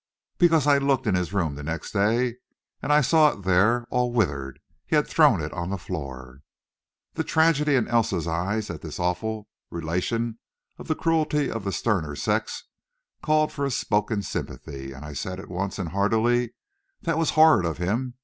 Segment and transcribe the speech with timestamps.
[0.39, 2.37] "Because I looked in his room the next day,
[2.81, 4.59] and I saw it there all withered.
[4.87, 6.39] He had thrown it on the floor!"
[7.13, 10.39] The tragedy in Elsa's eyes at this awful relation
[10.79, 12.63] of the cruelty of the sterner sex
[13.21, 16.55] called for a spoken sympathy, and I said at once, and heartily:
[17.03, 18.15] "That was horrid of him!